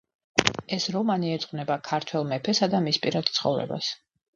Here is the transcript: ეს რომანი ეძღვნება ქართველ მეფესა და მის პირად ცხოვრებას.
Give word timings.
ეს 0.77 0.87
რომანი 0.95 1.29
ეძღვნება 1.35 1.79
ქართველ 1.91 2.29
მეფესა 2.35 2.75
და 2.77 2.85
მის 2.91 3.05
პირად 3.09 3.35
ცხოვრებას. 3.41 3.97